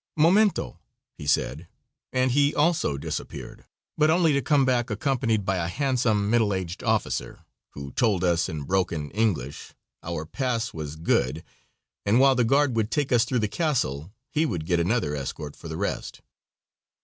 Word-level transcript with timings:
"Momento," 0.17 0.79
he 1.13 1.27
said, 1.27 1.67
and 2.11 2.31
he 2.31 2.55
also 2.55 2.97
disappeared, 2.97 3.65
but 3.95 4.09
only 4.09 4.33
to 4.33 4.41
come 4.41 4.65
back 4.65 4.89
accompanied 4.89 5.45
by 5.45 5.57
a 5.57 5.67
handsome, 5.67 6.27
middle 6.27 6.55
aged 6.55 6.83
officer, 6.83 7.41
who 7.75 7.91
told 7.91 8.23
us, 8.23 8.49
in 8.49 8.63
broken 8.63 9.11
English, 9.11 9.75
our 10.01 10.25
pass 10.25 10.73
was 10.73 10.95
good, 10.95 11.43
and 12.03 12.19
while 12.19 12.33
the 12.33 12.43
guard 12.43 12.75
would 12.75 12.89
take 12.89 13.11
us 13.11 13.25
through 13.25 13.37
the 13.37 13.47
castle 13.47 14.11
he 14.31 14.43
would 14.43 14.65
get 14.65 14.79
us 14.79 14.85
another 14.85 15.15
escort 15.15 15.55
for 15.55 15.67
the 15.67 15.77
rest. 15.77 16.21